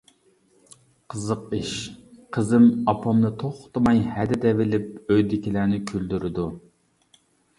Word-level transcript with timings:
قىزىق 1.13 1.51
ئىش، 1.57 1.73
قىزىم 2.37 2.65
ئاپامنى 2.93 3.31
توختىماي 3.43 4.01
ھەدە 4.15 4.39
دەۋېلىپ 4.47 5.13
ئۆيدىكىلەرنى 5.17 5.81
كۈلدۈرىدۇ. 5.93 6.47